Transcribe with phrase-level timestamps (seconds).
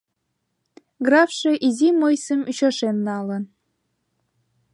[1.05, 3.43] Графше изи мыйсым ӱчашен налын.